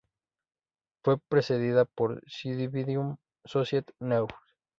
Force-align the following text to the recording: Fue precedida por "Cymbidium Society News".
Fue 1.03 1.19
precedida 1.19 1.85
por 1.85 2.23
"Cymbidium 2.27 3.17
Society 3.45 3.93
News". 3.99 4.31